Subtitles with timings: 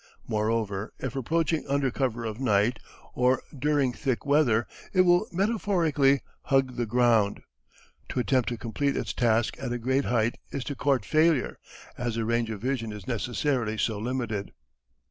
[0.27, 2.79] Moreover, if approaching under cover of night
[3.13, 7.43] or during thick weather, it will metaphorically "hug the ground."
[8.09, 11.59] To attempt to complete its task at a great height is to court failure,
[11.99, 14.53] as the range of vision is necessarily so limited.